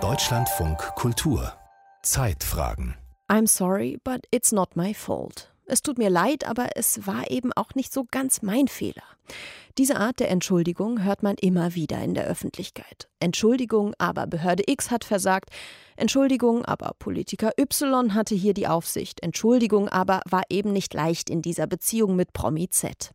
Deutschlandfunk 0.00 0.78
Kultur 0.96 1.52
Zeitfragen 2.02 2.96
I'm 3.28 3.46
sorry, 3.46 4.00
but 4.02 4.26
it's 4.32 4.50
not 4.50 4.74
my 4.74 4.92
fault. 4.92 5.52
Es 5.66 5.80
tut 5.80 5.96
mir 5.96 6.10
leid, 6.10 6.44
aber 6.44 6.70
es 6.74 7.06
war 7.06 7.30
eben 7.30 7.52
auch 7.52 7.76
nicht 7.76 7.92
so 7.92 8.04
ganz 8.10 8.42
mein 8.42 8.66
Fehler. 8.66 9.04
Diese 9.78 10.00
Art 10.00 10.18
der 10.18 10.32
Entschuldigung 10.32 11.04
hört 11.04 11.22
man 11.22 11.36
immer 11.36 11.76
wieder 11.76 12.02
in 12.02 12.14
der 12.14 12.26
Öffentlichkeit. 12.26 13.08
Entschuldigung, 13.20 13.94
aber 13.98 14.26
Behörde 14.26 14.64
X 14.66 14.90
hat 14.90 15.04
versagt. 15.04 15.50
Entschuldigung, 15.94 16.64
aber 16.64 16.96
Politiker 16.98 17.52
Y 17.56 18.12
hatte 18.12 18.34
hier 18.34 18.54
die 18.54 18.66
Aufsicht. 18.66 19.22
Entschuldigung, 19.22 19.88
aber 19.88 20.20
war 20.28 20.42
eben 20.48 20.72
nicht 20.72 20.94
leicht 20.94 21.30
in 21.30 21.42
dieser 21.42 21.68
Beziehung 21.68 22.16
mit 22.16 22.32
Promi 22.32 22.68
Z. 22.70 23.12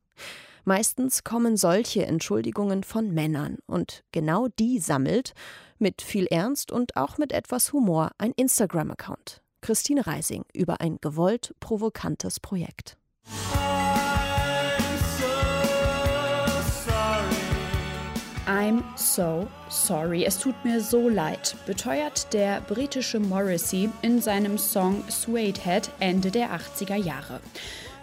Meistens 0.66 1.24
kommen 1.24 1.58
solche 1.58 2.06
Entschuldigungen 2.06 2.84
von 2.84 3.14
Männern 3.14 3.58
und 3.66 4.04
genau 4.12 4.48
die 4.60 4.80
sammelt, 4.80 5.34
mit 5.78 6.02
viel 6.02 6.26
Ernst 6.28 6.72
und 6.72 6.98
auch 6.98 7.18
mit 7.18 7.32
etwas 7.32 7.74
Humor, 7.74 8.12
ein 8.18 8.34
Instagram-Account. 8.36 9.42
Christine 9.62 10.06
Reising 10.06 10.44
über 10.54 10.82
ein 10.82 10.98
gewollt 11.02 11.54
provokantes 11.60 12.40
Projekt. 12.40 12.98
I'm 18.50 18.82
so 18.96 19.48
sorry. 19.70 20.26
Es 20.26 20.40
tut 20.40 20.56
mir 20.66 20.82
so 20.82 21.08
leid, 21.08 21.56
beteuert 21.68 22.34
der 22.34 22.62
britische 22.62 23.20
Morrissey 23.20 23.92
in 24.02 24.22
seinem 24.22 24.58
Song 24.58 25.04
Suede 25.08 25.62
Head 25.62 25.92
Ende 26.00 26.32
der 26.32 26.50
80er 26.50 26.96
Jahre. 26.96 27.42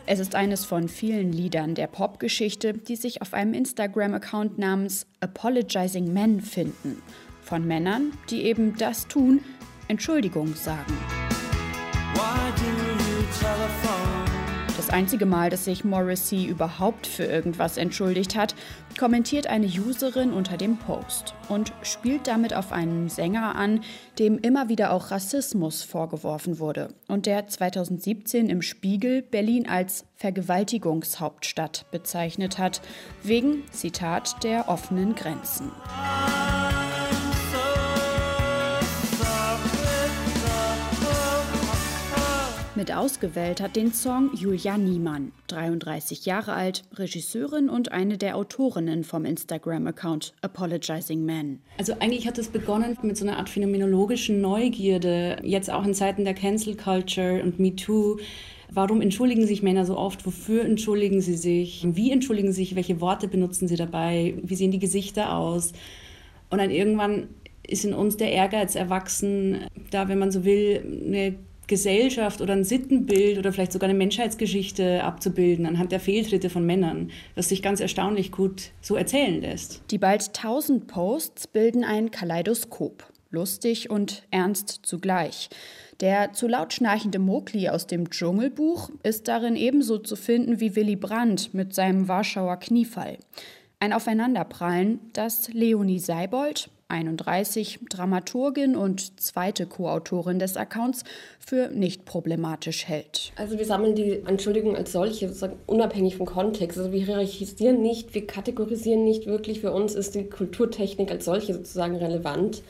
Es 0.08 0.20
ist 0.20 0.36
eines 0.36 0.64
von 0.64 0.88
vielen 0.88 1.32
Liedern 1.32 1.74
der 1.74 1.88
Popgeschichte, 1.88 2.74
die 2.74 2.94
sich 2.94 3.22
auf 3.22 3.34
einem 3.34 3.54
Instagram-Account 3.54 4.56
namens 4.56 5.04
Apologizing 5.18 6.12
Men 6.12 6.40
finden. 6.40 7.02
Von 7.42 7.66
Männern, 7.66 8.12
die 8.30 8.44
eben 8.44 8.76
das 8.76 9.08
tun, 9.08 9.40
Entschuldigung 9.88 10.54
sagen. 10.54 10.94
Das 14.86 14.94
einzige 14.94 15.26
Mal, 15.26 15.50
dass 15.50 15.64
sich 15.64 15.84
Morrissey 15.84 16.44
überhaupt 16.44 17.08
für 17.08 17.24
irgendwas 17.24 17.76
entschuldigt 17.76 18.36
hat, 18.36 18.54
kommentiert 18.96 19.48
eine 19.48 19.66
Userin 19.66 20.32
unter 20.32 20.56
dem 20.56 20.76
Post 20.76 21.34
und 21.48 21.72
spielt 21.82 22.28
damit 22.28 22.54
auf 22.54 22.70
einen 22.70 23.08
Sänger 23.08 23.56
an, 23.56 23.80
dem 24.20 24.38
immer 24.38 24.68
wieder 24.68 24.92
auch 24.92 25.10
Rassismus 25.10 25.82
vorgeworfen 25.82 26.60
wurde 26.60 26.90
und 27.08 27.26
der 27.26 27.48
2017 27.48 28.48
im 28.48 28.62
Spiegel 28.62 29.22
Berlin 29.22 29.68
als 29.68 30.04
Vergewaltigungshauptstadt 30.14 31.86
bezeichnet 31.90 32.58
hat, 32.58 32.80
wegen, 33.24 33.64
Zitat, 33.72 34.44
der 34.44 34.68
offenen 34.68 35.16
Grenzen. 35.16 35.72
Mit 42.76 42.94
ausgewählt 42.94 43.62
hat 43.62 43.74
den 43.74 43.94
Song 43.94 44.28
Julia 44.34 44.76
Niemann, 44.76 45.32
33 45.46 46.26
Jahre 46.26 46.52
alt, 46.52 46.82
Regisseurin 46.92 47.70
und 47.70 47.90
eine 47.90 48.18
der 48.18 48.36
Autorinnen 48.36 49.02
vom 49.02 49.24
Instagram-Account 49.24 50.34
Apologizing 50.42 51.24
Man. 51.24 51.60
Also 51.78 51.94
eigentlich 52.00 52.28
hat 52.28 52.36
es 52.36 52.48
begonnen 52.48 52.98
mit 53.00 53.16
so 53.16 53.26
einer 53.26 53.38
Art 53.38 53.48
phänomenologischen 53.48 54.42
Neugierde, 54.42 55.38
jetzt 55.42 55.70
auch 55.70 55.86
in 55.86 55.94
Zeiten 55.94 56.26
der 56.26 56.34
Cancel 56.34 56.76
Culture 56.76 57.42
und 57.42 57.58
Me 57.58 57.74
Too. 57.74 58.18
Warum 58.70 59.00
entschuldigen 59.00 59.46
sich 59.46 59.62
Männer 59.62 59.86
so 59.86 59.96
oft? 59.96 60.26
Wofür 60.26 60.62
entschuldigen 60.62 61.22
sie 61.22 61.36
sich? 61.36 61.86
Wie 61.88 62.12
entschuldigen 62.12 62.52
sie 62.52 62.62
sich? 62.62 62.76
Welche 62.76 63.00
Worte 63.00 63.26
benutzen 63.26 63.68
sie 63.68 63.76
dabei? 63.76 64.34
Wie 64.42 64.54
sehen 64.54 64.70
die 64.70 64.78
Gesichter 64.78 65.34
aus? 65.34 65.72
Und 66.50 66.58
dann 66.58 66.70
irgendwann 66.70 67.28
ist 67.66 67.86
in 67.86 67.94
uns 67.94 68.18
der 68.18 68.32
Ehrgeiz 68.32 68.74
erwachsen, 68.74 69.62
da, 69.90 70.08
wenn 70.08 70.18
man 70.18 70.30
so 70.30 70.44
will, 70.44 71.02
eine 71.06 71.36
Gesellschaft 71.66 72.40
oder 72.40 72.52
ein 72.52 72.64
Sittenbild 72.64 73.38
oder 73.38 73.52
vielleicht 73.52 73.72
sogar 73.72 73.88
eine 73.88 73.98
Menschheitsgeschichte 73.98 75.02
abzubilden 75.02 75.66
anhand 75.66 75.92
der 75.92 76.00
Fehltritte 76.00 76.50
von 76.50 76.64
Männern, 76.64 77.10
was 77.34 77.48
sich 77.48 77.62
ganz 77.62 77.80
erstaunlich 77.80 78.30
gut 78.30 78.70
so 78.80 78.96
erzählen 78.96 79.40
lässt. 79.40 79.82
Die 79.90 79.98
bald 79.98 80.28
1000 80.28 80.86
Posts 80.86 81.48
bilden 81.48 81.84
ein 81.84 82.10
Kaleidoskop, 82.10 83.04
lustig 83.30 83.90
und 83.90 84.22
ernst 84.30 84.80
zugleich. 84.82 85.48
Der 86.00 86.32
zu 86.34 86.46
laut 86.46 86.72
schnarchende 86.72 87.18
Mokli 87.18 87.68
aus 87.68 87.86
dem 87.86 88.10
Dschungelbuch 88.10 88.90
ist 89.02 89.28
darin 89.28 89.56
ebenso 89.56 89.98
zu 89.98 90.14
finden 90.14 90.60
wie 90.60 90.76
Willy 90.76 90.96
Brandt 90.96 91.54
mit 91.54 91.74
seinem 91.74 92.06
Warschauer 92.06 92.58
Kniefall. 92.58 93.18
Ein 93.80 93.92
Aufeinanderprallen, 93.92 95.00
das 95.12 95.48
Leonie 95.52 95.98
Seibold, 95.98 96.70
31, 96.88 97.80
Dramaturgin 97.90 98.76
und 98.76 99.20
zweite 99.20 99.66
Co-Autorin 99.66 100.38
des 100.38 100.56
Accounts, 100.56 101.04
für 101.38 101.68
nicht 101.68 102.04
problematisch 102.04 102.86
hält. 102.86 103.32
Also 103.36 103.58
wir 103.58 103.64
sammeln 103.64 103.94
die 103.94 104.22
Entschuldigung 104.26 104.76
als 104.76 104.92
solche, 104.92 105.28
sozusagen 105.28 105.58
unabhängig 105.66 106.16
vom 106.16 106.26
Kontext. 106.26 106.78
Also 106.78 106.92
wir 106.92 107.04
hierarchisieren 107.04 107.82
nicht, 107.82 108.14
wir 108.14 108.26
kategorisieren 108.26 109.04
nicht 109.04 109.26
wirklich. 109.26 109.60
Für 109.60 109.72
uns 109.72 109.94
ist 109.94 110.14
die 110.14 110.24
Kulturtechnik 110.24 111.10
als 111.10 111.24
solche 111.24 111.54
sozusagen 111.54 111.96
relevant 111.96 112.62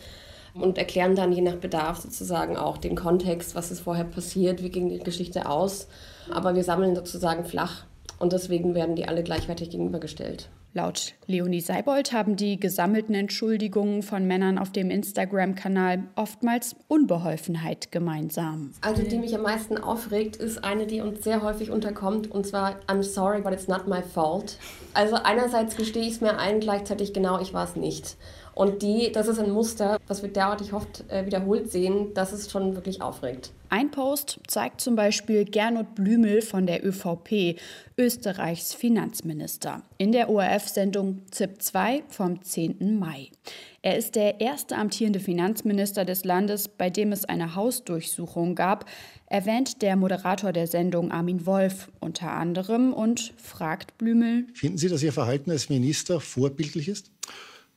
und 0.55 0.79
erklären 0.79 1.15
dann 1.15 1.33
je 1.33 1.43
nach 1.43 1.57
Bedarf 1.57 2.01
sozusagen 2.01 2.57
auch 2.57 2.79
den 2.79 2.95
Kontext, 2.95 3.55
was 3.55 3.71
ist 3.71 3.81
vorher 3.81 4.05
passiert, 4.05 4.63
wie 4.63 4.71
ging 4.71 4.89
die 4.89 4.99
Geschichte 4.99 5.49
aus. 5.49 5.89
Aber 6.31 6.55
wir 6.55 6.65
sammeln 6.65 6.95
sozusagen 6.95 7.45
flach 7.45 7.85
und 8.19 8.33
deswegen 8.33 8.75
werden 8.75 8.97
die 8.97 9.07
alle 9.07 9.23
gleichwertig 9.23 9.71
gegenübergestellt. 9.71 10.49
Laut 10.77 11.15
Leonie 11.27 11.63
Seibold 11.63 12.13
haben 12.13 12.37
die 12.37 12.61
gesammelten 12.61 13.15
Entschuldigungen 13.15 14.03
von 14.03 14.27
Männern 14.27 14.59
auf 14.59 14.71
dem 14.71 14.91
Instagram-Kanal 14.91 16.05
oftmals 16.17 16.77
Unbeholfenheit 16.87 17.91
gemeinsam. 17.91 18.73
Also 18.83 19.03
die 19.03 19.17
mich 19.17 19.35
am 19.35 19.41
meisten 19.41 19.79
aufregt, 19.79 20.37
ist 20.37 20.63
eine, 20.63 20.87
die 20.87 21.01
uns 21.01 21.25
sehr 21.25 21.41
häufig 21.41 21.71
unterkommt, 21.71 22.31
und 22.31 22.47
zwar 22.47 22.75
I'm 22.89 23.03
sorry, 23.03 23.41
but 23.41 23.55
it's 23.55 23.69
not 23.69 23.89
my 23.89 24.03
fault. 24.03 24.59
Also 24.93 25.17
einerseits 25.17 25.79
gestehe 25.79 26.03
ich 26.03 26.17
es 26.17 26.21
mir 26.21 26.39
ein, 26.39 26.61
gleichzeitig 26.61 27.15
genau, 27.15 27.41
ich 27.41 27.55
war 27.55 27.65
es 27.65 27.75
nicht. 27.75 28.19
Und 28.57 28.81
die, 28.81 29.13
das 29.13 29.29
ist 29.29 29.39
ein 29.39 29.51
Muster, 29.51 30.01
was 30.07 30.23
wir 30.23 30.31
derartig 30.31 30.73
oft 30.73 31.05
äh, 31.11 31.27
wiederholt 31.27 31.71
sehen, 31.71 32.15
dass 32.15 32.33
es 32.33 32.51
schon 32.51 32.75
wirklich 32.75 33.03
aufregt. 33.03 33.53
Ein 33.69 33.91
Post 33.91 34.41
zeigt 34.47 34.81
zum 34.81 34.97
Beispiel 34.97 35.45
Gernot 35.45 35.95
Blümel 35.95 36.41
von 36.41 36.67
der 36.67 36.83
ÖVP, 36.83 37.61
Österreichs 37.99 38.73
Finanzminister, 38.73 39.83
in 39.99 40.11
der 40.11 40.31
ORF-Sendung 40.31 41.21
ZIP 41.31 41.61
2 41.61 42.05
vom 42.09 42.43
10. 42.43 42.99
Mai. 42.99 43.29
Er 43.83 43.99
ist 43.99 44.15
der 44.15 44.41
erste 44.41 44.77
amtierende 44.77 45.21
Finanzminister 45.21 46.07
des 46.07 46.25
Landes, 46.25 46.67
bei 46.67 46.89
dem 46.89 47.13
es 47.13 47.27
eine 47.27 47.57
Hausdurchsuchung 47.57 48.55
gab, 48.55 48.87
erwähnt 49.27 49.83
der 49.83 49.97
Moderator 49.97 50.55
der 50.55 50.67
Sendung 50.67 51.13
Armin 51.13 51.45
Wolf 51.45 51.91
unter 52.01 52.33
anderem 52.33 52.95
und 52.95 53.35
fragt 53.37 53.99
Blümel: 53.99 54.47
Finden 54.55 54.79
Sie, 54.79 54.89
dass 54.89 55.03
Ihr 55.03 55.13
Verhalten 55.13 55.51
als 55.51 55.69
Minister 55.69 56.21
vorbildlich 56.21 56.89
ist? 56.89 57.11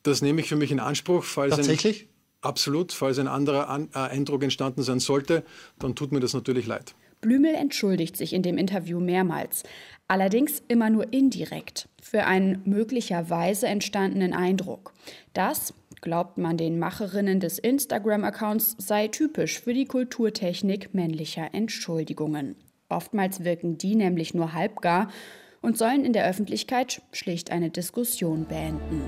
Das 0.04 0.22
nehme 0.22 0.42
ich 0.42 0.50
für 0.50 0.56
mich 0.56 0.72
in 0.72 0.80
Anspruch. 0.80 1.24
Falls 1.24 1.56
Tatsächlich? 1.56 2.04
Ein, 2.04 2.08
absolut. 2.42 2.92
Falls 2.92 3.20
ein 3.20 3.28
anderer 3.28 3.70
An 3.70 3.90
äh, 3.94 4.00
Eindruck 4.00 4.44
entstanden 4.44 4.84
sein 4.84 5.00
sollte, 5.00 5.44
dann 5.78 5.96
tut 5.96 6.12
mir 6.12 6.20
das 6.20 6.34
natürlich 6.34 6.68
leid. 6.68 6.96
Blümel 7.22 7.54
entschuldigt 7.54 8.16
sich 8.16 8.34
in 8.34 8.44
dem 8.44 8.58
Interview 8.58 9.00
mehrmals, 9.02 9.64
allerdings 10.08 10.64
immer 10.70 10.90
nur 10.90 11.12
indirekt, 11.12 11.90
für 12.02 12.24
einen 12.24 12.62
möglicherweise 12.64 13.68
entstandenen 13.68 14.34
Eindruck. 14.34 14.94
Das, 15.34 15.74
glaubt 16.02 16.38
man 16.38 16.56
den 16.56 16.80
Macherinnen 16.80 17.42
des 17.42 17.60
Instagram-Accounts, 17.60 18.76
sei 18.78 19.10
typisch 19.10 19.60
für 19.60 19.74
die 19.74 19.86
Kulturtechnik 19.86 20.94
männlicher 20.94 21.54
Entschuldigungen. 21.54 22.56
Oftmals 22.88 23.44
wirken 23.44 23.78
die 23.78 23.96
nämlich 23.96 24.34
nur 24.34 24.54
halbgar 24.54 25.10
und 25.62 25.78
sollen 25.78 26.06
in 26.06 26.14
der 26.14 26.28
Öffentlichkeit 26.28 27.02
schlicht 27.12 27.52
eine 27.52 27.70
Diskussion 27.70 28.46
beenden. 28.46 29.02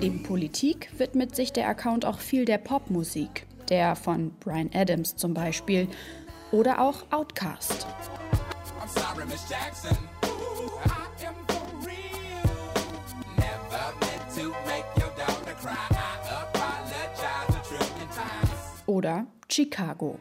Neben 0.00 0.22
Politik 0.22 0.88
widmet 0.96 1.36
sich 1.36 1.52
der 1.52 1.68
Account 1.68 2.06
auch 2.06 2.20
viel 2.20 2.46
der 2.46 2.56
Popmusik, 2.56 3.46
der 3.68 3.96
von 3.96 4.32
Brian 4.40 4.70
Adams 4.72 5.14
zum 5.16 5.34
Beispiel, 5.34 5.88
oder 6.52 6.80
auch 6.80 7.04
Outkast. 7.10 7.86
Oder 18.86 19.26
Chicago. 19.48 20.18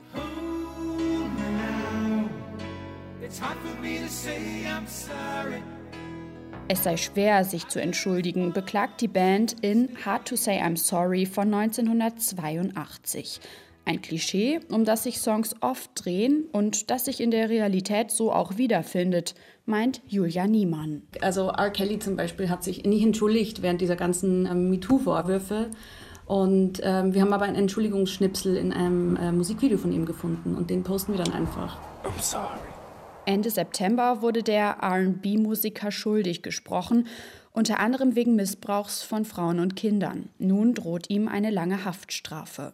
Es 6.67 6.83
sei 6.83 6.97
schwer, 6.97 7.43
sich 7.43 7.67
zu 7.67 7.79
entschuldigen, 7.79 8.53
beklagt 8.53 9.01
die 9.01 9.07
Band 9.07 9.55
in 9.61 9.89
Hard 10.03 10.27
to 10.27 10.35
Say 10.35 10.59
I'm 10.59 10.77
Sorry 10.77 11.27
von 11.27 11.53
1982. 11.53 13.39
Ein 13.85 14.01
Klischee, 14.01 14.59
um 14.69 14.83
das 14.83 15.03
sich 15.03 15.19
Songs 15.19 15.55
oft 15.61 15.91
drehen 15.93 16.45
und 16.51 16.89
das 16.89 17.05
sich 17.05 17.21
in 17.21 17.29
der 17.29 17.49
Realität 17.49 18.11
so 18.11 18.31
auch 18.31 18.57
wiederfindet, 18.57 19.35
meint 19.65 20.01
Julia 20.07 20.47
Niemann. 20.47 21.03
Also 21.21 21.49
R. 21.49 21.69
Kelly 21.69 21.99
zum 21.99 22.15
Beispiel 22.15 22.49
hat 22.49 22.63
sich 22.63 22.83
nicht 22.83 23.03
entschuldigt 23.03 23.61
während 23.61 23.81
dieser 23.81 23.95
ganzen 23.95 24.47
ähm, 24.47 24.69
MeToo-Vorwürfe. 24.71 25.69
Und 26.25 26.81
ähm, 26.83 27.13
wir 27.13 27.21
haben 27.21 27.33
aber 27.33 27.45
einen 27.45 27.55
Entschuldigungsschnipsel 27.55 28.57
in 28.57 28.73
einem 28.73 29.15
äh, 29.17 29.31
Musikvideo 29.31 29.79
von 29.79 29.91
ihm 29.91 30.05
gefunden 30.05 30.55
und 30.55 30.69
den 30.69 30.83
posten 30.83 31.13
wir 31.13 31.23
dann 31.23 31.33
einfach. 31.33 31.77
I'm 32.03 32.21
sorry. 32.21 32.78
Ende 33.25 33.49
September 33.49 34.21
wurde 34.21 34.43
der 34.43 34.77
RB-Musiker 34.81 35.91
schuldig 35.91 36.41
gesprochen, 36.41 37.07
unter 37.51 37.79
anderem 37.79 38.15
wegen 38.15 38.35
Missbrauchs 38.35 39.03
von 39.03 39.25
Frauen 39.25 39.59
und 39.59 39.75
Kindern. 39.75 40.29
Nun 40.37 40.73
droht 40.73 41.09
ihm 41.09 41.27
eine 41.27 41.51
lange 41.51 41.85
Haftstrafe. 41.85 42.73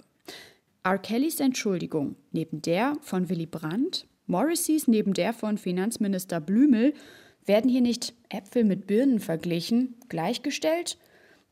R. 0.83 0.97
Kellys 0.99 1.39
Entschuldigung 1.39 2.15
neben 2.31 2.61
der 2.61 2.95
von 3.01 3.29
Willy 3.29 3.47
Brandt, 3.47 4.05
Morrisseys 4.27 4.87
neben 4.87 5.13
der 5.13 5.33
von 5.33 5.57
Finanzminister 5.57 6.39
Blümel, 6.39 6.93
werden 7.45 7.69
hier 7.69 7.81
nicht 7.81 8.13
Äpfel 8.29 8.63
mit 8.63 8.87
Birnen 8.87 9.19
verglichen, 9.19 9.95
gleichgestellt? 10.09 10.97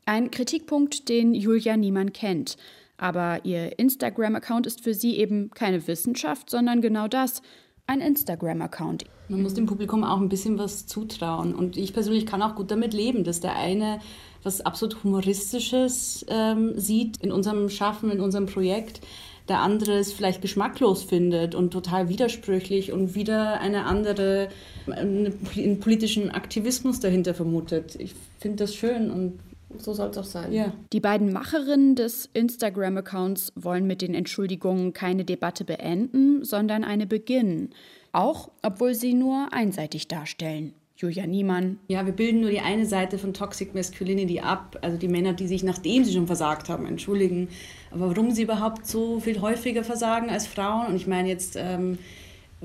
Ein 0.06 0.30
Kritikpunkt, 0.30 1.08
den 1.08 1.34
Julia 1.34 1.76
niemand 1.76 2.14
kennt. 2.14 2.56
Aber 2.96 3.40
ihr 3.44 3.78
Instagram-Account 3.78 4.66
ist 4.66 4.82
für 4.82 4.94
sie 4.94 5.16
eben 5.16 5.50
keine 5.50 5.86
Wissenschaft, 5.86 6.50
sondern 6.50 6.80
genau 6.80 7.08
das, 7.08 7.42
ein 7.86 8.00
Instagram-Account. 8.00 9.04
Man 9.28 9.42
muss 9.42 9.54
dem 9.54 9.66
Publikum 9.66 10.04
auch 10.04 10.20
ein 10.20 10.28
bisschen 10.28 10.58
was 10.58 10.86
zutrauen. 10.86 11.54
Und 11.54 11.76
ich 11.76 11.92
persönlich 11.92 12.26
kann 12.26 12.42
auch 12.42 12.54
gut 12.54 12.70
damit 12.70 12.92
leben, 12.94 13.24
dass 13.24 13.40
der 13.40 13.56
eine 13.56 14.00
was 14.42 14.60
absolut 14.60 15.02
Humoristisches 15.02 16.24
ähm, 16.28 16.78
sieht 16.78 17.16
in 17.18 17.32
unserem 17.32 17.70
Schaffen, 17.70 18.10
in 18.10 18.20
unserem 18.20 18.46
Projekt, 18.46 19.00
der 19.48 19.60
andere 19.60 19.98
es 19.98 20.12
vielleicht 20.12 20.42
geschmacklos 20.42 21.02
findet 21.02 21.54
und 21.54 21.70
total 21.70 22.08
widersprüchlich 22.08 22.92
und 22.92 23.14
wieder 23.14 23.60
eine 23.60 23.86
andere, 23.86 24.48
einen 24.86 25.80
politischen 25.80 26.30
Aktivismus 26.30 27.00
dahinter 27.00 27.34
vermutet. 27.34 27.96
Ich 27.98 28.14
finde 28.38 28.64
das 28.64 28.74
schön 28.74 29.10
und 29.10 29.38
so 29.78 29.92
soll 29.92 30.10
es 30.10 30.18
auch 30.18 30.24
sein. 30.24 30.52
Ja. 30.52 30.72
Die 30.92 31.00
beiden 31.00 31.32
Macherinnen 31.32 31.94
des 31.94 32.28
Instagram-Accounts 32.32 33.52
wollen 33.54 33.86
mit 33.86 34.02
den 34.02 34.14
Entschuldigungen 34.14 34.92
keine 34.92 35.24
Debatte 35.24 35.64
beenden, 35.64 36.44
sondern 36.44 36.84
eine 36.84 37.06
beginnen. 37.06 37.70
Auch 38.12 38.50
obwohl 38.62 38.94
sie 38.94 39.14
nur 39.14 39.48
einseitig 39.52 40.08
darstellen. 40.08 40.74
Julia 40.96 41.26
Niemann. 41.26 41.80
Ja, 41.88 42.06
wir 42.06 42.12
bilden 42.12 42.40
nur 42.40 42.50
die 42.50 42.60
eine 42.60 42.86
Seite 42.86 43.18
von 43.18 43.34
Toxic 43.34 43.74
Masculinity 43.74 44.40
ab, 44.40 44.78
also 44.80 44.96
die 44.96 45.08
Männer, 45.08 45.32
die 45.32 45.48
sich, 45.48 45.64
nachdem 45.64 46.04
sie 46.04 46.12
schon 46.12 46.28
versagt 46.28 46.68
haben, 46.68 46.86
entschuldigen. 46.86 47.48
Aber 47.90 48.08
warum 48.08 48.30
sie 48.30 48.42
überhaupt 48.42 48.86
so 48.86 49.18
viel 49.18 49.40
häufiger 49.40 49.82
versagen 49.82 50.30
als 50.30 50.46
Frauen? 50.46 50.86
Und 50.86 50.96
ich 50.96 51.08
meine 51.08 51.28
jetzt 51.28 51.56
ähm, 51.58 51.98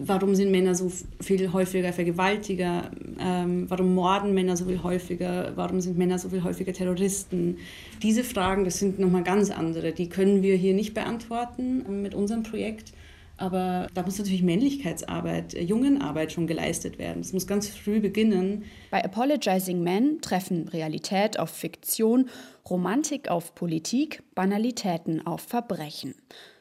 warum 0.08 0.36
sind 0.36 0.52
Männer 0.52 0.76
so 0.76 0.92
viel 1.20 1.52
häufiger 1.52 1.94
Vergewaltiger, 1.94 2.92
ähm, 3.20 3.66
warum 3.70 3.94
morden 3.96 4.34
Männer 4.34 4.58
so 4.58 4.66
viel 4.66 4.84
häufiger, 4.84 5.54
warum 5.56 5.82
sind 5.82 5.98
Männer 5.98 6.20
so 6.20 6.30
viel 6.30 6.44
häufiger 6.44 6.74
Terroristen. 6.74 7.58
Diese 8.02 8.24
Fragen, 8.24 8.66
das 8.66 8.80
sind 8.80 9.00
nochmal 9.00 9.24
ganz 9.24 9.50
andere, 9.52 9.92
die 9.92 10.10
können 10.10 10.42
wir 10.42 10.56
hier 10.56 10.74
nicht 10.74 10.94
beantworten 10.94 11.86
ähm, 11.88 12.02
mit 12.02 12.16
unserem 12.16 12.44
Projekt. 12.44 12.94
Aber 13.38 13.88
da 13.94 14.04
muss 14.04 14.18
natürlich 14.18 14.44
Männlichkeitsarbeit, 14.44 15.54
äh, 15.54 15.62
Jungenarbeit 15.62 16.32
schon 16.32 16.46
geleistet 16.46 17.00
werden. 17.00 17.22
Das 17.22 17.32
muss 17.32 17.48
ganz 17.48 17.70
früh 17.70 18.02
beginnen. 18.02 18.66
Bei 18.92 19.04
Apologizing 19.04 19.82
Men 19.82 20.20
treffen 20.22 20.68
Realität 20.68 21.40
auf 21.40 21.50
Fiktion, 21.50 22.30
Romantik 22.70 23.30
auf 23.30 23.56
Politik, 23.56 24.22
Banalitäten 24.36 25.26
auf 25.26 25.42
Verbrechen. 25.42 26.16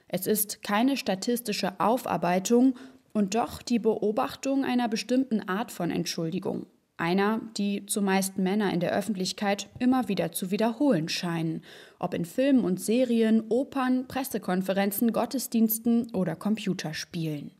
Es 0.06 0.26
ist 0.26 0.62
keine 0.62 0.96
statistische 0.96 1.78
Aufarbeitung, 1.80 2.74
und 3.12 3.34
doch 3.34 3.62
die 3.62 3.78
Beobachtung 3.78 4.64
einer 4.64 4.88
bestimmten 4.88 5.48
Art 5.48 5.72
von 5.72 5.90
Entschuldigung. 5.90 6.66
Einer, 6.96 7.40
die 7.56 7.86
zumeist 7.86 8.38
Männer 8.38 8.72
in 8.72 8.80
der 8.80 8.92
Öffentlichkeit 8.92 9.68
immer 9.78 10.08
wieder 10.08 10.32
zu 10.32 10.50
wiederholen 10.50 11.08
scheinen, 11.08 11.62
ob 12.00 12.12
in 12.12 12.24
Filmen 12.24 12.64
und 12.64 12.80
Serien, 12.80 13.44
Opern, 13.48 14.08
Pressekonferenzen, 14.08 15.12
Gottesdiensten 15.12 16.12
oder 16.12 16.34
Computerspielen. 16.34 17.52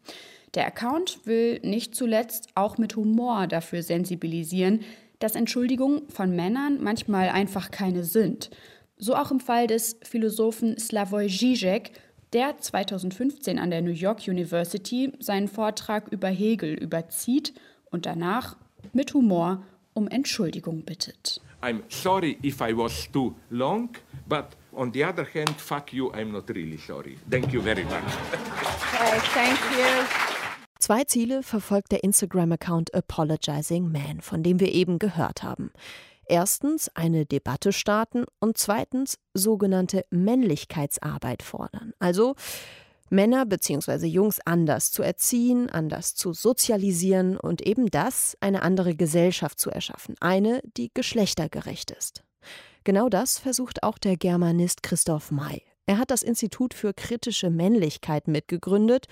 Der 0.55 0.67
Account 0.67 1.21
will 1.25 1.61
nicht 1.62 1.94
zuletzt 1.94 2.49
auch 2.56 2.79
mit 2.79 2.97
Humor 2.97 3.47
dafür 3.47 3.83
sensibilisieren, 3.85 4.81
dass 5.21 5.37
Entschuldigungen 5.37 6.09
von 6.09 6.35
Männern 6.35 6.79
manchmal 6.83 7.29
einfach 7.29 7.71
keine 7.71 8.03
sind. 8.03 8.51
So 8.97 9.15
auch 9.15 9.31
im 9.31 9.39
Fall 9.39 9.69
des 9.69 9.99
Philosophen 10.03 10.77
Slavoj 10.79 11.27
Žižek, 11.27 11.93
der 12.33 12.59
2015 12.59 13.59
an 13.59 13.71
der 13.71 13.83
New 13.83 13.91
York 13.91 14.27
University 14.27 15.13
seinen 15.19 15.49
Vortrag 15.49 16.09
über 16.09 16.29
Hegel 16.29 16.75
überzieht 16.75 17.55
und 17.91 18.07
danach 18.07 18.57
mit 18.93 19.15
Humor 19.15 19.63
um 19.95 20.09
Entschuldigung 20.09 20.83
bittet. 20.83 21.41
I'm 21.63 21.83
sorry 21.89 22.39
if 22.43 22.61
I 22.61 22.77
was 22.77 23.11
too 23.11 23.35
long, 23.51 23.91
but 24.29 24.57
on 24.73 24.93
the 24.93 25.05
other 25.05 25.27
hand, 25.35 25.51
fuck 25.61 25.93
you, 25.93 26.13
I'm 26.13 26.31
not 26.31 26.49
really 26.51 26.79
sorry. 26.79 27.19
Thank 27.31 27.53
you 27.53 27.61
very 27.61 27.85
much. 27.85 27.95
Okay, 28.95 29.19
thank 29.35 29.59
you. 29.73 30.07
Zwei 30.79 31.03
Ziele 31.05 31.43
verfolgt 31.43 31.91
der 31.91 32.05
Instagram-Account 32.05 32.95
Apologizing 32.95 33.91
Man, 33.91 34.21
von 34.21 34.45
dem 34.45 34.61
wir 34.61 34.73
eben 34.73 35.01
gehört 35.01 35.43
haben. 35.43 35.73
Erstens 36.29 36.91
eine 36.95 37.25
Debatte 37.25 37.73
starten 37.73 38.25
und 38.39 38.59
zweitens 38.59 39.19
sogenannte 39.33 40.05
Männlichkeitsarbeit 40.11 41.43
fordern. 41.43 41.95
Also 41.99 42.35
Männer 43.09 43.47
bzw. 43.47 44.07
Jungs 44.07 44.39
anders 44.45 44.93
zu 44.93 45.03
erziehen, 45.03 45.71
anders 45.71 46.15
zu 46.15 46.35
sozialisieren 46.35 47.39
und 47.39 47.63
eben 47.63 47.91
das, 47.91 48.37
eine 48.41 48.61
andere 48.61 48.95
Gesellschaft 48.95 49.59
zu 49.59 49.71
erschaffen, 49.71 50.17
eine, 50.21 50.61
die 50.77 50.91
geschlechtergerecht 50.93 51.91
ist. 51.91 52.23
Genau 52.85 53.09
das 53.09 53.39
versucht 53.39 53.83
auch 53.83 53.97
der 53.97 54.19
Germanist 54.19 54.83
Christoph 54.83 55.31
May. 55.31 55.63
Er 55.87 55.97
hat 55.97 56.11
das 56.11 56.23
Institut 56.23 56.75
für 56.75 56.93
kritische 56.93 57.49
Männlichkeit 57.49 58.29
mitgegründet 58.29 59.07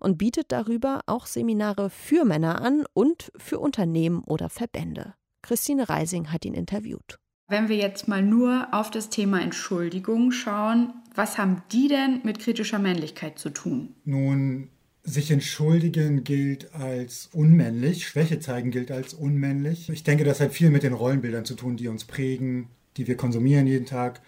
und 0.00 0.16
bietet 0.16 0.50
darüber 0.50 1.00
auch 1.04 1.26
Seminare 1.26 1.90
für 1.90 2.24
Männer 2.24 2.62
an 2.62 2.86
und 2.94 3.30
für 3.36 3.58
Unternehmen 3.58 4.24
oder 4.24 4.48
Verbände. 4.48 5.12
Christine 5.42 5.88
Reising 5.88 6.32
hat 6.32 6.44
ihn 6.44 6.54
interviewt. 6.54 7.18
Wenn 7.48 7.68
wir 7.68 7.76
jetzt 7.76 8.08
mal 8.08 8.22
nur 8.22 8.68
auf 8.72 8.90
das 8.90 9.10
Thema 9.10 9.42
Entschuldigung 9.42 10.30
schauen, 10.30 10.94
was 11.14 11.36
haben 11.36 11.62
die 11.72 11.88
denn 11.88 12.20
mit 12.24 12.38
kritischer 12.38 12.78
Männlichkeit 12.78 13.38
zu 13.38 13.50
tun? 13.50 13.94
Nun, 14.04 14.68
sich 15.02 15.30
entschuldigen 15.30 16.24
gilt 16.24 16.72
als 16.74 17.28
unmännlich, 17.32 18.06
Schwäche 18.06 18.38
zeigen 18.38 18.70
gilt 18.70 18.90
als 18.90 19.12
unmännlich. 19.12 19.90
Ich 19.90 20.04
denke, 20.04 20.24
das 20.24 20.40
hat 20.40 20.52
viel 20.52 20.70
mit 20.70 20.84
den 20.84 20.92
Rollenbildern 20.92 21.44
zu 21.44 21.54
tun, 21.54 21.76
die 21.76 21.88
uns 21.88 22.04
prägen, 22.04 22.68
die 22.96 23.06
wir 23.06 23.16
konsumieren 23.16 23.66
jeden 23.66 23.86
Tag. 23.86 24.22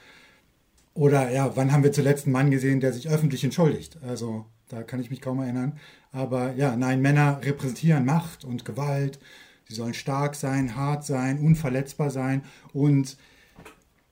Oder 0.93 1.31
ja, 1.31 1.57
wann 1.57 1.73
haben 1.73 1.85
wir 1.85 1.93
zuletzt 1.93 2.27
einen 2.27 2.33
Mann 2.33 2.51
gesehen, 2.51 2.81
der 2.81 2.93
sich 2.93 3.09
öffentlich 3.09 3.45
entschuldigt? 3.45 3.99
Also 4.03 4.47
da 4.69 4.83
kann 4.83 5.01
ich 5.01 5.11
mich 5.11 5.21
kaum 5.21 5.41
erinnern. 5.41 5.79
Aber 6.13 6.53
ja, 6.55 6.77
nein, 6.77 7.01
Männer 7.01 7.41
repräsentieren 7.43 8.05
Macht 8.05 8.45
und 8.45 8.65
Gewalt 8.65 9.19
Sie 9.69 9.75
sollen 9.75 9.95
stark 9.95 10.35
sein, 10.35 10.77
hart 10.77 11.05
sein, 11.05 11.39
unverletzbar 11.39 12.11
sein 12.11 12.43
und 12.73 13.17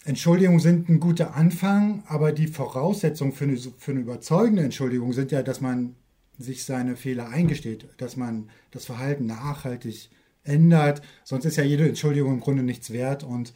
Entschuldigungen 0.05 0.59
sind 0.59 0.89
ein 0.89 0.99
guter 0.99 1.37
Anfang, 1.37 2.03
aber 2.09 2.33
die 2.33 2.49
Voraussetzungen 2.49 3.33
für 3.33 3.45
eine, 3.45 3.57
für 3.57 3.93
eine 3.93 4.01
überzeugende 4.01 4.65
Entschuldigung 4.65 5.13
sind 5.13 5.31
ja, 5.31 5.43
dass 5.43 5.61
man 5.61 5.95
sich 6.39 6.65
seine 6.65 6.97
Fehler 6.97 7.29
eingesteht, 7.29 7.89
dass 7.99 8.17
man 8.17 8.51
das 8.73 8.87
Verhalten 8.87 9.27
nachhaltig 9.27 10.11
ändert. 10.43 11.03
Sonst 11.23 11.45
ist 11.45 11.57
ja 11.57 11.63
jede 11.63 11.89
Entschuldigung 11.89 12.33
im 12.35 12.41
Grunde 12.41 12.65
nichts 12.65 12.93
wert 12.93 13.23
und 13.23 13.55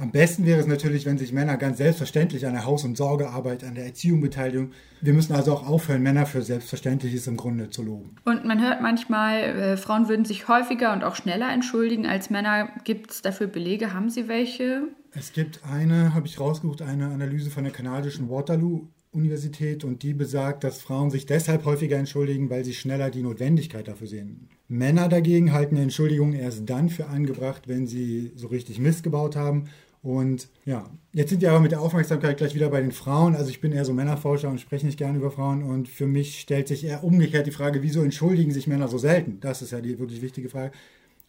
am 0.00 0.12
besten 0.12 0.46
wäre 0.46 0.60
es 0.60 0.66
natürlich, 0.66 1.06
wenn 1.06 1.18
sich 1.18 1.32
Männer 1.32 1.56
ganz 1.56 1.78
selbstverständlich 1.78 2.46
an 2.46 2.52
der 2.52 2.64
Haus- 2.64 2.84
und 2.84 2.96
Sorgearbeit, 2.96 3.64
an 3.64 3.74
der 3.74 3.84
Erziehung 3.84 4.20
beteiligen. 4.20 4.72
Wir 5.00 5.12
müssen 5.12 5.34
also 5.34 5.52
auch 5.52 5.66
aufhören, 5.66 6.02
Männer 6.02 6.26
für 6.26 6.42
Selbstverständliches 6.42 7.26
im 7.26 7.36
Grunde 7.36 7.70
zu 7.70 7.82
loben. 7.82 8.16
Und 8.24 8.44
man 8.44 8.62
hört 8.62 8.80
manchmal, 8.80 9.40
äh, 9.40 9.76
Frauen 9.76 10.08
würden 10.08 10.24
sich 10.24 10.48
häufiger 10.48 10.92
und 10.92 11.02
auch 11.02 11.16
schneller 11.16 11.52
entschuldigen 11.52 12.06
als 12.06 12.30
Männer. 12.30 12.68
Gibt 12.84 13.10
es 13.10 13.22
dafür 13.22 13.48
Belege? 13.48 13.92
Haben 13.92 14.10
Sie 14.10 14.28
welche? 14.28 14.84
Es 15.12 15.32
gibt 15.32 15.60
eine, 15.64 16.14
habe 16.14 16.26
ich 16.26 16.38
rausgesucht, 16.38 16.82
eine 16.82 17.08
Analyse 17.08 17.50
von 17.50 17.64
der 17.64 17.72
kanadischen 17.72 18.30
Waterloo 18.30 18.86
Universität 19.10 19.84
und 19.84 20.02
die 20.02 20.12
besagt, 20.12 20.64
dass 20.64 20.82
Frauen 20.82 21.10
sich 21.10 21.24
deshalb 21.24 21.64
häufiger 21.64 21.96
entschuldigen, 21.96 22.50
weil 22.50 22.64
sie 22.64 22.74
schneller 22.74 23.10
die 23.10 23.22
Notwendigkeit 23.22 23.88
dafür 23.88 24.06
sehen. 24.06 24.48
Männer 24.68 25.08
dagegen 25.08 25.52
halten 25.52 25.76
eine 25.76 25.84
Entschuldigung 25.84 26.34
erst 26.34 26.68
dann 26.68 26.90
für 26.90 27.06
angebracht, 27.06 27.68
wenn 27.68 27.86
sie 27.86 28.32
so 28.36 28.48
richtig 28.48 28.78
Mist 28.78 29.02
gebaut 29.02 29.34
haben 29.34 29.64
und 30.02 30.48
ja, 30.64 30.88
jetzt 31.12 31.30
sind 31.30 31.42
wir 31.42 31.50
aber 31.50 31.60
mit 31.60 31.72
der 31.72 31.80
Aufmerksamkeit 31.80 32.36
gleich 32.36 32.54
wieder 32.54 32.70
bei 32.70 32.80
den 32.80 32.92
Frauen. 32.92 33.34
Also 33.34 33.50
ich 33.50 33.60
bin 33.60 33.72
eher 33.72 33.84
so 33.84 33.92
Männerforscher 33.92 34.48
und 34.48 34.60
spreche 34.60 34.86
nicht 34.86 34.98
gerne 34.98 35.18
über 35.18 35.30
Frauen. 35.30 35.62
Und 35.62 35.88
für 35.88 36.06
mich 36.06 36.40
stellt 36.40 36.68
sich 36.68 36.84
eher 36.84 37.02
umgekehrt 37.02 37.46
die 37.46 37.52
Frage, 37.52 37.82
wieso 37.82 38.02
entschuldigen 38.02 38.52
sich 38.52 38.66
Männer 38.66 38.88
so 38.88 38.98
selten? 38.98 39.40
Das 39.40 39.60
ist 39.62 39.72
ja 39.72 39.80
die 39.80 39.98
wirklich 39.98 40.22
wichtige 40.22 40.48
Frage. 40.48 40.72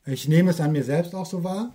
Ich 0.06 0.28
nehme 0.28 0.52
es 0.52 0.62
an 0.62 0.72
mir 0.72 0.84
selbst 0.84 1.16
auch 1.16 1.26
so 1.26 1.44
wahr. 1.44 1.74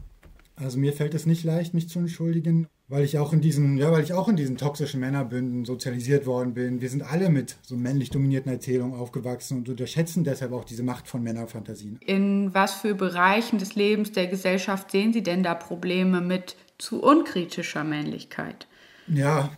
Also 0.56 0.78
mir 0.78 0.92
fällt 0.92 1.14
es 1.14 1.26
nicht 1.26 1.42
leicht, 1.42 1.74
mich 1.74 1.88
zu 1.88 1.98
entschuldigen, 1.98 2.68
weil 2.86 3.02
ich 3.02 3.18
auch 3.18 3.32
in 3.32 3.40
diesen, 3.40 3.76
ja, 3.76 3.90
weil 3.90 4.04
ich 4.04 4.12
auch 4.12 4.28
in 4.28 4.36
diesen 4.36 4.56
toxischen 4.56 5.00
Männerbünden 5.00 5.64
sozialisiert 5.64 6.26
worden 6.26 6.54
bin. 6.54 6.80
Wir 6.80 6.90
sind 6.90 7.02
alle 7.02 7.28
mit 7.28 7.56
so 7.62 7.76
männlich 7.76 8.10
dominierten 8.10 8.52
Erzählungen 8.52 8.98
aufgewachsen 8.98 9.58
und 9.58 9.68
unterschätzen 9.68 10.22
deshalb 10.22 10.52
auch 10.52 10.64
diese 10.64 10.84
Macht 10.84 11.08
von 11.08 11.24
Männerfantasien. 11.24 11.98
In 12.06 12.54
was 12.54 12.74
für 12.74 12.94
Bereichen 12.94 13.58
des 13.58 13.74
Lebens 13.74 14.12
der 14.12 14.28
Gesellschaft 14.28 14.92
sehen 14.92 15.12
Sie 15.12 15.24
denn 15.24 15.42
da 15.42 15.56
Probleme 15.56 16.20
mit 16.20 16.54
zu 16.78 17.02
unkritischer 17.02 17.84
Männlichkeit? 17.84 18.66
Ja, 19.06 19.50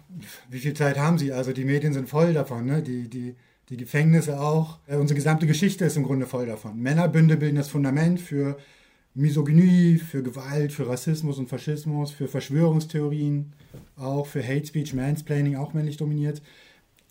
wie 0.50 0.58
viel 0.58 0.74
Zeit 0.74 0.98
haben 0.98 1.18
Sie? 1.18 1.32
Also 1.32 1.52
die 1.52 1.64
Medien 1.64 1.92
sind 1.92 2.08
voll 2.08 2.34
davon, 2.34 2.66
ne? 2.66 2.82
Die, 2.82 3.08
die, 3.08 3.36
die 3.68 3.76
Gefängnisse 3.76 4.40
auch. 4.40 4.78
Äh, 4.86 4.96
unsere 4.96 5.16
gesamte 5.16 5.46
Geschichte 5.46 5.84
ist 5.84 5.96
im 5.96 6.02
Grunde 6.02 6.26
voll 6.26 6.46
davon. 6.46 6.80
Männerbünde 6.80 7.36
bilden 7.36 7.56
das 7.56 7.68
Fundament 7.68 8.20
für 8.20 8.58
Misogynie, 9.14 9.98
für 9.98 10.22
Gewalt, 10.22 10.72
für 10.72 10.88
Rassismus 10.88 11.38
und 11.38 11.48
Faschismus, 11.48 12.10
für 12.10 12.28
Verschwörungstheorien, 12.28 13.52
auch 13.96 14.26
für 14.26 14.46
Hate 14.46 14.66
Speech, 14.66 14.94
Mansplaining, 14.94 15.56
auch 15.56 15.72
männlich 15.72 15.96
dominiert. 15.96 16.42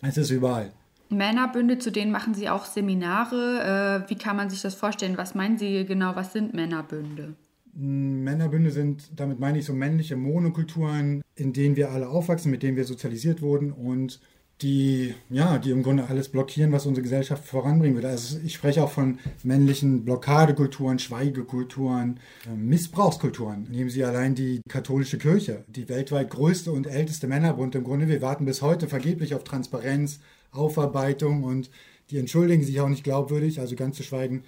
Es 0.02 0.16
ist 0.16 0.30
überall. 0.30 0.72
Männerbünde, 1.08 1.78
zu 1.78 1.90
denen 1.90 2.10
machen 2.10 2.34
Sie 2.34 2.48
auch 2.48 2.64
Seminare. 2.64 4.04
Äh, 4.06 4.10
wie 4.10 4.18
kann 4.18 4.36
man 4.36 4.50
sich 4.50 4.60
das 4.60 4.74
vorstellen? 4.74 5.16
Was 5.16 5.34
meinen 5.34 5.56
Sie 5.56 5.84
genau? 5.84 6.16
Was 6.16 6.32
sind 6.32 6.52
Männerbünde? 6.52 7.34
Männerbünde 7.78 8.70
sind, 8.70 9.10
damit 9.16 9.38
meine 9.38 9.58
ich 9.58 9.66
so 9.66 9.74
männliche 9.74 10.16
Monokulturen, 10.16 11.22
in 11.34 11.52
denen 11.52 11.76
wir 11.76 11.90
alle 11.90 12.08
aufwachsen, 12.08 12.50
mit 12.50 12.62
denen 12.62 12.76
wir 12.76 12.84
sozialisiert 12.84 13.42
wurden 13.42 13.70
und 13.70 14.20
die, 14.62 15.14
ja, 15.28 15.58
die 15.58 15.70
im 15.70 15.82
Grunde 15.82 16.08
alles 16.08 16.30
blockieren, 16.30 16.72
was 16.72 16.86
unsere 16.86 17.02
Gesellschaft 17.02 17.44
voranbringen 17.44 17.94
würde. 17.94 18.08
Also 18.08 18.38
ich 18.42 18.54
spreche 18.54 18.82
auch 18.82 18.90
von 18.90 19.18
männlichen 19.42 20.06
Blockadekulturen, 20.06 20.98
Schweigekulturen, 20.98 22.20
ähm, 22.46 22.66
Missbrauchskulturen. 22.66 23.66
Nehmen 23.70 23.90
Sie 23.90 24.02
allein 24.02 24.34
die 24.34 24.62
katholische 24.66 25.18
Kirche, 25.18 25.64
die 25.68 25.90
weltweit 25.90 26.30
größte 26.30 26.72
und 26.72 26.86
älteste 26.86 27.26
Männerbund. 27.26 27.74
Im 27.74 27.84
Grunde, 27.84 28.08
wir 28.08 28.22
warten 28.22 28.46
bis 28.46 28.62
heute 28.62 28.88
vergeblich 28.88 29.34
auf 29.34 29.44
Transparenz, 29.44 30.20
Aufarbeitung 30.52 31.44
und 31.44 31.70
die 32.10 32.16
entschuldigen 32.16 32.64
sich 32.64 32.80
auch 32.80 32.88
nicht 32.88 33.04
glaubwürdig, 33.04 33.60
also 33.60 33.76
ganz 33.76 33.96
zu 33.96 34.04
schweigen 34.04 34.44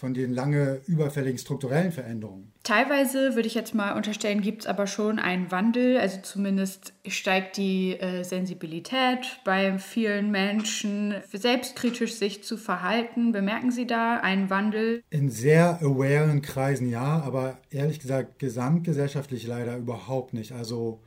von 0.00 0.14
den 0.14 0.32
lange 0.32 0.80
überfälligen 0.86 1.38
strukturellen 1.38 1.92
Veränderungen. 1.92 2.50
Teilweise 2.62 3.34
würde 3.34 3.46
ich 3.46 3.54
jetzt 3.54 3.74
mal 3.74 3.92
unterstellen, 3.92 4.40
gibt 4.40 4.62
es 4.62 4.66
aber 4.66 4.86
schon 4.86 5.18
einen 5.18 5.50
Wandel. 5.50 5.98
Also 5.98 6.18
zumindest 6.22 6.94
steigt 7.06 7.58
die 7.58 8.00
äh, 8.00 8.22
Sensibilität 8.22 9.40
bei 9.44 9.78
vielen 9.78 10.30
Menschen, 10.30 11.14
selbstkritisch 11.30 12.14
sich 12.14 12.42
zu 12.42 12.56
verhalten. 12.56 13.32
Bemerken 13.32 13.70
Sie 13.70 13.86
da 13.86 14.16
einen 14.16 14.48
Wandel? 14.48 15.02
In 15.10 15.28
sehr 15.30 15.82
awaren 15.82 16.40
Kreisen 16.40 16.88
ja, 16.88 17.20
aber 17.20 17.58
ehrlich 17.70 18.00
gesagt 18.00 18.38
gesamtgesellschaftlich 18.38 19.46
leider 19.46 19.76
überhaupt 19.76 20.32
nicht. 20.32 20.52
Also 20.52 21.00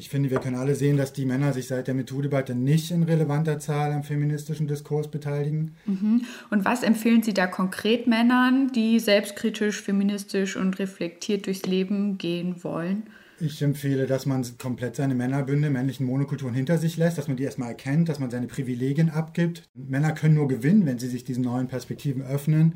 ich 0.00 0.08
finde, 0.08 0.30
wir 0.30 0.40
können 0.40 0.56
alle 0.56 0.74
sehen, 0.74 0.96
dass 0.96 1.12
die 1.12 1.26
Männer 1.26 1.52
sich 1.52 1.68
seit 1.68 1.86
der 1.86 1.94
MeToo-Debatte 1.94 2.54
nicht 2.54 2.90
in 2.90 3.02
relevanter 3.02 3.58
Zahl 3.58 3.92
am 3.92 4.02
feministischen 4.02 4.66
Diskurs 4.66 5.10
beteiligen. 5.10 5.76
Mhm. 5.84 6.22
Und 6.48 6.64
was 6.64 6.82
empfehlen 6.82 7.22
Sie 7.22 7.34
da 7.34 7.46
konkret 7.46 8.06
Männern, 8.06 8.72
die 8.72 8.98
selbstkritisch, 8.98 9.82
feministisch 9.82 10.56
und 10.56 10.78
reflektiert 10.78 11.44
durchs 11.44 11.66
Leben 11.66 12.16
gehen 12.16 12.64
wollen? 12.64 13.02
Ich 13.40 13.60
empfehle, 13.60 14.06
dass 14.06 14.24
man 14.24 14.42
komplett 14.56 14.96
seine 14.96 15.14
Männerbünde, 15.14 15.68
männlichen 15.68 16.06
Monokulturen 16.06 16.54
hinter 16.54 16.78
sich 16.78 16.96
lässt, 16.96 17.18
dass 17.18 17.28
man 17.28 17.36
die 17.36 17.44
erstmal 17.44 17.68
erkennt, 17.68 18.08
dass 18.08 18.18
man 18.18 18.30
seine 18.30 18.46
Privilegien 18.46 19.10
abgibt. 19.10 19.68
Männer 19.74 20.12
können 20.12 20.34
nur 20.34 20.48
gewinnen, 20.48 20.86
wenn 20.86 20.98
sie 20.98 21.08
sich 21.08 21.24
diesen 21.24 21.44
neuen 21.44 21.68
Perspektiven 21.68 22.22
öffnen 22.22 22.74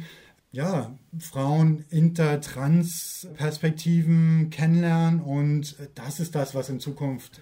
ja, 0.55 0.97
Frauen 1.19 1.85
inter, 1.91 2.41
trans 2.41 3.27
Perspektiven 3.35 4.51
kennenlernen 4.51 5.21
und 5.21 5.77
das 5.97 6.21
ist 6.21 6.37
das, 6.37 6.55
was 6.55 6.69
in 6.69 6.79
Zukunft, 6.79 7.41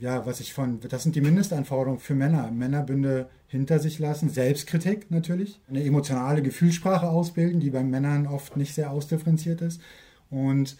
ja, 0.00 0.26
was 0.26 0.40
ich 0.40 0.52
von, 0.52 0.80
das 0.80 1.04
sind 1.04 1.14
die 1.14 1.20
Mindestanforderungen 1.20 2.00
für 2.00 2.16
Männer. 2.16 2.50
Männerbünde 2.50 3.30
hinter 3.46 3.78
sich 3.78 4.00
lassen, 4.00 4.28
Selbstkritik 4.28 5.08
natürlich, 5.10 5.60
eine 5.68 5.84
emotionale 5.84 6.42
Gefühlssprache 6.42 7.08
ausbilden, 7.08 7.60
die 7.60 7.70
bei 7.70 7.84
Männern 7.84 8.26
oft 8.26 8.56
nicht 8.56 8.74
sehr 8.74 8.90
ausdifferenziert 8.90 9.60
ist 9.60 9.80
und 10.28 10.76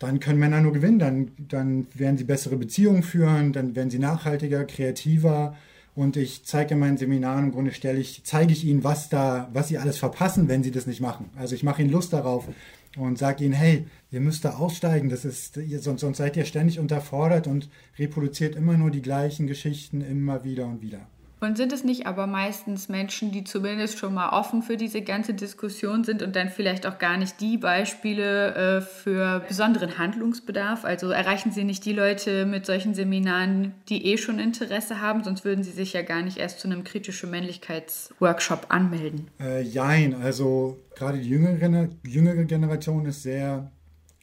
dann 0.00 0.18
können 0.18 0.40
Männer 0.40 0.60
nur 0.60 0.72
gewinnen, 0.72 0.98
dann, 0.98 1.30
dann 1.38 1.86
werden 1.94 2.18
sie 2.18 2.24
bessere 2.24 2.56
Beziehungen 2.56 3.04
führen, 3.04 3.52
dann 3.52 3.76
werden 3.76 3.90
sie 3.90 4.00
nachhaltiger, 4.00 4.64
kreativer, 4.64 5.56
und 5.94 6.16
ich 6.16 6.44
zeige 6.44 6.74
in 6.74 6.80
meinen 6.80 6.96
Seminaren 6.96 7.46
im 7.46 7.52
Grunde 7.52 7.72
stelle 7.72 8.00
ich, 8.00 8.22
zeige 8.24 8.52
ich 8.52 8.64
ihnen, 8.64 8.82
was 8.82 9.08
da, 9.08 9.48
was 9.52 9.68
sie 9.68 9.78
alles 9.78 9.98
verpassen, 9.98 10.48
wenn 10.48 10.62
sie 10.62 10.72
das 10.72 10.86
nicht 10.86 11.00
machen. 11.00 11.30
Also 11.36 11.54
ich 11.54 11.62
mache 11.62 11.82
ihnen 11.82 11.92
Lust 11.92 12.12
darauf 12.12 12.48
und 12.96 13.18
sage 13.18 13.44
ihnen, 13.44 13.54
hey, 13.54 13.86
ihr 14.10 14.20
müsst 14.20 14.44
da 14.44 14.54
aussteigen, 14.54 15.08
das 15.08 15.24
ist, 15.24 15.58
sonst, 15.80 16.00
sonst 16.00 16.18
seid 16.18 16.36
ihr 16.36 16.44
ständig 16.44 16.78
unterfordert 16.78 17.46
und 17.46 17.68
reproduziert 17.98 18.56
immer 18.56 18.76
nur 18.76 18.90
die 18.90 19.02
gleichen 19.02 19.46
Geschichten 19.46 20.00
immer 20.00 20.44
wieder 20.44 20.66
und 20.66 20.82
wieder. 20.82 21.06
Und 21.44 21.56
sind 21.56 21.72
es 21.72 21.84
nicht 21.84 22.06
aber 22.06 22.26
meistens 22.26 22.88
Menschen, 22.88 23.30
die 23.30 23.44
zumindest 23.44 23.98
schon 23.98 24.14
mal 24.14 24.30
offen 24.30 24.62
für 24.62 24.76
diese 24.78 25.02
ganze 25.02 25.34
Diskussion 25.34 26.02
sind 26.02 26.22
und 26.22 26.34
dann 26.36 26.48
vielleicht 26.48 26.86
auch 26.86 26.98
gar 26.98 27.18
nicht 27.18 27.40
die 27.40 27.58
Beispiele 27.58 28.54
äh, 28.54 28.80
für 28.80 29.44
besonderen 29.46 29.98
Handlungsbedarf? 29.98 30.84
Also 30.84 31.10
erreichen 31.10 31.52
Sie 31.52 31.64
nicht 31.64 31.84
die 31.84 31.92
Leute 31.92 32.46
mit 32.46 32.64
solchen 32.64 32.94
Seminaren, 32.94 33.74
die 33.90 34.06
eh 34.06 34.16
schon 34.16 34.38
Interesse 34.38 35.02
haben, 35.02 35.22
sonst 35.22 35.44
würden 35.44 35.62
Sie 35.62 35.70
sich 35.70 35.92
ja 35.92 36.02
gar 36.02 36.22
nicht 36.22 36.38
erst 36.38 36.60
zu 36.60 36.68
einem 36.68 36.82
kritischen 36.82 37.30
Männlichkeitsworkshop 37.30 38.66
anmelden. 38.70 39.28
Äh, 39.38 39.62
jein, 39.62 40.14
also 40.14 40.78
gerade 40.94 41.18
die 41.18 41.28
jüngere, 41.28 41.88
jüngere 42.06 42.44
Generation 42.44 43.04
ist 43.04 43.22
sehr, 43.22 43.70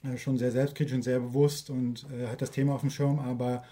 äh, 0.03 0.17
schon 0.17 0.37
sehr 0.37 0.51
selbstkritisch 0.51 0.95
und 0.95 1.03
sehr 1.03 1.19
bewusst 1.19 1.69
und 1.69 2.07
äh, 2.11 2.27
hat 2.27 2.41
das 2.41 2.49
Thema 2.49 2.73
auf 2.73 2.81
dem 2.81 2.89
Schirm, 2.89 3.19
aber 3.19 3.63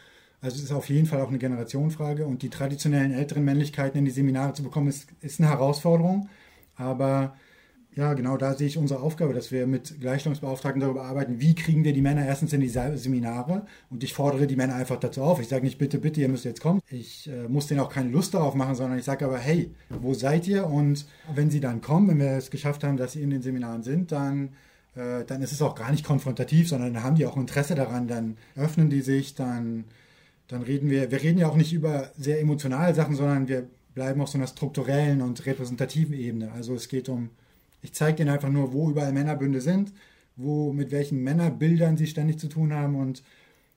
also 0.41 0.55
es 0.55 0.63
ist 0.63 0.71
auf 0.71 0.89
jeden 0.89 1.05
Fall 1.05 1.21
auch 1.21 1.29
eine 1.29 1.37
Generationenfrage 1.37 2.25
und 2.25 2.41
die 2.41 2.49
traditionellen 2.49 3.11
älteren 3.11 3.43
Männlichkeiten 3.43 3.97
in 3.99 4.05
die 4.05 4.11
Seminare 4.11 4.53
zu 4.53 4.63
bekommen, 4.63 4.87
ist, 4.87 5.09
ist 5.21 5.39
eine 5.39 5.49
Herausforderung. 5.49 6.29
Aber 6.75 7.35
ja, 7.95 8.13
genau 8.13 8.37
da 8.37 8.53
sehe 8.53 8.67
ich 8.67 8.77
unsere 8.77 9.01
Aufgabe, 9.01 9.33
dass 9.33 9.51
wir 9.51 9.67
mit 9.67 9.99
Gleichstellungsbeauftragten 9.99 10.79
darüber 10.79 11.03
arbeiten, 11.03 11.41
wie 11.41 11.55
kriegen 11.55 11.83
wir 11.83 11.91
die 11.91 12.01
Männer 12.01 12.25
erstens 12.25 12.53
in 12.53 12.61
die 12.61 12.69
Seminare 12.69 13.65
und 13.89 14.03
ich 14.03 14.13
fordere 14.13 14.47
die 14.47 14.55
Männer 14.55 14.75
einfach 14.75 14.97
dazu 14.97 15.23
auf. 15.23 15.41
Ich 15.41 15.49
sage 15.49 15.65
nicht, 15.65 15.77
bitte, 15.77 15.97
bitte, 15.97 16.21
ihr 16.21 16.29
müsst 16.29 16.45
jetzt 16.45 16.61
kommen. 16.61 16.79
Ich 16.89 17.29
äh, 17.29 17.49
muss 17.49 17.67
denen 17.67 17.81
auch 17.81 17.89
keine 17.89 18.09
Lust 18.09 18.33
darauf 18.33 18.55
machen, 18.55 18.75
sondern 18.75 18.99
ich 18.99 19.05
sage 19.05 19.25
aber, 19.25 19.39
hey, 19.39 19.71
wo 19.89 20.13
seid 20.13 20.47
ihr? 20.47 20.67
Und 20.67 21.05
wenn 21.33 21.49
sie 21.49 21.59
dann 21.59 21.81
kommen, 21.81 22.07
wenn 22.07 22.19
wir 22.19 22.31
es 22.31 22.51
geschafft 22.51 22.85
haben, 22.85 22.95
dass 22.95 23.13
sie 23.13 23.21
in 23.21 23.31
den 23.31 23.41
Seminaren 23.41 23.83
sind, 23.83 24.13
dann 24.13 24.51
äh, 24.95 25.25
dann 25.25 25.41
ist 25.41 25.51
es 25.51 25.61
auch 25.61 25.75
gar 25.75 25.91
nicht 25.91 26.05
konfrontativ, 26.05 26.69
sondern 26.69 26.93
dann 26.93 27.03
haben 27.03 27.15
die 27.15 27.25
auch 27.25 27.37
Interesse 27.37 27.75
daran, 27.75 28.07
dann 28.07 28.37
öffnen 28.55 28.89
die 28.89 29.01
sich, 29.01 29.35
dann 29.35 29.85
dann 30.49 30.63
reden 30.63 30.89
wir, 30.89 31.11
wir 31.11 31.21
reden 31.21 31.37
ja 31.37 31.47
auch 31.47 31.55
nicht 31.55 31.71
über 31.71 32.11
sehr 32.17 32.41
emotionale 32.41 32.93
Sachen, 32.93 33.15
sondern 33.15 33.47
wir 33.47 33.69
bleiben 33.93 34.19
auf 34.19 34.29
so 34.29 34.37
einer 34.37 34.47
strukturellen 34.47 35.21
und 35.21 35.45
repräsentativen 35.45 36.15
Ebene. 36.15 36.51
Also 36.51 36.73
es 36.73 36.89
geht 36.89 37.07
um, 37.07 37.29
ich 37.81 37.93
zeige 37.93 38.23
Ihnen 38.23 38.31
einfach 38.31 38.49
nur, 38.49 38.73
wo 38.73 38.89
überall 38.89 39.13
Männerbünde 39.13 39.61
sind, 39.61 39.93
wo 40.35 40.73
mit 40.73 40.91
welchen 40.91 41.23
Männerbildern 41.23 41.97
sie 41.97 42.07
ständig 42.07 42.39
zu 42.39 42.47
tun 42.47 42.73
haben 42.73 42.95
und, 42.95 43.23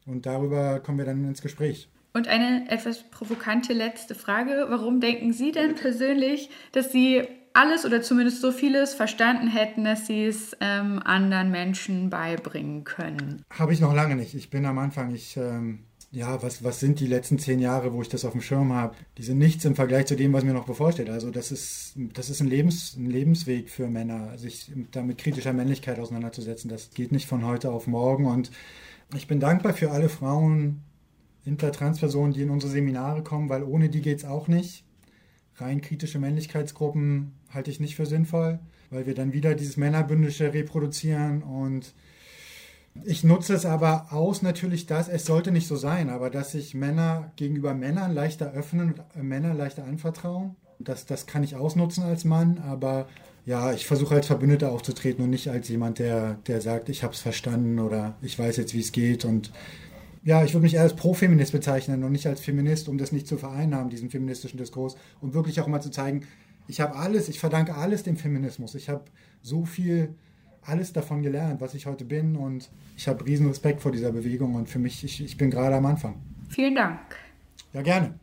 und 0.06 0.24
darüber 0.24 0.80
kommen 0.80 0.98
wir 0.98 1.04
dann 1.04 1.24
ins 1.24 1.42
Gespräch. 1.42 1.88
Und 2.14 2.28
eine 2.28 2.70
etwas 2.70 3.08
provokante 3.10 3.72
letzte 3.72 4.14
Frage. 4.14 4.66
Warum 4.68 5.00
denken 5.00 5.32
Sie 5.32 5.52
denn 5.52 5.74
persönlich, 5.74 6.50
dass 6.72 6.92
Sie 6.92 7.22
alles 7.54 7.84
oder 7.84 8.00
zumindest 8.02 8.40
so 8.40 8.50
vieles 8.50 8.94
verstanden 8.94 9.48
hätten, 9.48 9.84
dass 9.84 10.06
Sie 10.06 10.24
es 10.24 10.56
ähm, 10.60 11.00
anderen 11.04 11.50
Menschen 11.50 12.10
beibringen 12.10 12.84
können? 12.84 13.42
Habe 13.50 13.72
ich 13.72 13.80
noch 13.80 13.94
lange 13.94 14.16
nicht. 14.16 14.34
Ich 14.34 14.50
bin 14.50 14.66
am 14.66 14.78
Anfang. 14.78 15.14
Ich 15.14 15.36
ähm, 15.36 15.80
ja, 16.12 16.42
was, 16.42 16.62
was 16.62 16.78
sind 16.78 17.00
die 17.00 17.06
letzten 17.06 17.38
zehn 17.38 17.58
Jahre, 17.58 17.94
wo 17.94 18.02
ich 18.02 18.08
das 18.10 18.26
auf 18.26 18.32
dem 18.32 18.42
Schirm 18.42 18.70
habe? 18.74 18.94
Die 19.16 19.22
sind 19.22 19.38
nichts 19.38 19.64
im 19.64 19.74
Vergleich 19.74 20.04
zu 20.04 20.14
dem, 20.14 20.34
was 20.34 20.44
mir 20.44 20.52
noch 20.52 20.66
bevorsteht. 20.66 21.08
Also 21.08 21.30
das 21.30 21.50
ist, 21.50 21.94
das 21.96 22.28
ist 22.28 22.42
ein, 22.42 22.48
Lebens, 22.48 22.94
ein 22.96 23.06
Lebensweg 23.06 23.70
für 23.70 23.88
Männer, 23.88 24.36
sich 24.36 24.70
da 24.90 25.02
mit 25.02 25.16
kritischer 25.16 25.54
Männlichkeit 25.54 25.98
auseinanderzusetzen. 25.98 26.68
Das 26.68 26.90
geht 26.90 27.12
nicht 27.12 27.26
von 27.26 27.46
heute 27.46 27.72
auf 27.72 27.86
morgen. 27.86 28.26
Und 28.26 28.50
ich 29.16 29.26
bin 29.26 29.40
dankbar 29.40 29.72
für 29.72 29.90
alle 29.90 30.10
Frauen, 30.10 30.82
Inter-Trans-Personen, 31.46 32.34
die 32.34 32.42
in 32.42 32.50
unsere 32.50 32.70
Seminare 32.70 33.22
kommen, 33.22 33.48
weil 33.48 33.62
ohne 33.62 33.88
die 33.88 34.02
geht 34.02 34.18
es 34.18 34.26
auch 34.26 34.48
nicht. 34.48 34.84
Rein 35.56 35.80
kritische 35.80 36.18
Männlichkeitsgruppen 36.18 37.32
halte 37.48 37.70
ich 37.70 37.80
nicht 37.80 37.96
für 37.96 38.06
sinnvoll, 38.06 38.58
weil 38.90 39.06
wir 39.06 39.14
dann 39.14 39.32
wieder 39.32 39.54
dieses 39.54 39.78
Männerbündische 39.78 40.52
reproduzieren 40.52 41.42
und 41.42 41.94
ich 43.04 43.24
nutze 43.24 43.54
es 43.54 43.64
aber 43.64 44.06
aus 44.10 44.42
natürlich 44.42 44.86
das, 44.86 45.08
es 45.08 45.24
sollte 45.24 45.50
nicht 45.50 45.66
so 45.66 45.76
sein, 45.76 46.10
aber 46.10 46.30
dass 46.30 46.52
sich 46.52 46.74
Männer 46.74 47.32
gegenüber 47.36 47.74
Männern 47.74 48.12
leichter 48.12 48.52
öffnen 48.52 48.94
und 49.14 49.22
Männer 49.22 49.54
leichter 49.54 49.84
anvertrauen. 49.84 50.56
Das, 50.78 51.06
das 51.06 51.26
kann 51.26 51.44
ich 51.44 51.56
ausnutzen 51.56 52.04
als 52.04 52.24
Mann, 52.24 52.58
aber 52.58 53.06
ja, 53.44 53.72
ich 53.72 53.86
versuche 53.86 54.14
als 54.14 54.26
Verbündeter 54.26 54.70
aufzutreten 54.70 55.24
und 55.24 55.30
nicht 55.30 55.48
als 55.48 55.68
jemand, 55.68 55.98
der, 55.98 56.34
der 56.46 56.60
sagt, 56.60 56.88
ich 56.88 57.02
habe 57.02 57.14
es 57.14 57.20
verstanden 57.20 57.78
oder 57.78 58.14
ich 58.20 58.38
weiß 58.38 58.56
jetzt, 58.56 58.74
wie 58.74 58.80
es 58.80 58.92
geht. 58.92 59.24
Und 59.24 59.52
ja, 60.22 60.44
ich 60.44 60.52
würde 60.52 60.62
mich 60.62 60.74
eher 60.74 60.82
als 60.82 60.94
Pro-Feminist 60.94 61.52
bezeichnen 61.52 62.04
und 62.04 62.12
nicht 62.12 62.26
als 62.26 62.40
Feminist, 62.40 62.88
um 62.88 62.98
das 62.98 63.10
nicht 63.10 63.26
zu 63.26 63.38
vereinnahmen, 63.38 63.90
diesen 63.90 64.10
feministischen 64.10 64.58
Diskurs. 64.58 64.96
Und 65.20 65.34
wirklich 65.34 65.60
auch 65.60 65.66
mal 65.66 65.80
zu 65.80 65.90
zeigen, 65.90 66.26
ich 66.68 66.80
habe 66.80 66.94
alles, 66.94 67.28
ich 67.28 67.40
verdanke 67.40 67.74
alles 67.74 68.04
dem 68.04 68.16
Feminismus. 68.16 68.76
Ich 68.76 68.88
habe 68.88 69.04
so 69.40 69.64
viel 69.64 70.14
alles 70.64 70.92
davon 70.92 71.22
gelernt, 71.22 71.60
was 71.60 71.74
ich 71.74 71.86
heute 71.86 72.04
bin 72.04 72.36
und 72.36 72.70
ich 72.96 73.08
habe 73.08 73.24
riesen 73.24 73.48
Respekt 73.48 73.80
vor 73.80 73.92
dieser 73.92 74.12
Bewegung 74.12 74.54
und 74.54 74.68
für 74.68 74.78
mich, 74.78 75.02
ich, 75.04 75.22
ich 75.22 75.36
bin 75.36 75.50
gerade 75.50 75.76
am 75.76 75.86
Anfang. 75.86 76.16
Vielen 76.48 76.74
Dank. 76.74 77.00
Ja, 77.72 77.82
gerne. 77.82 78.14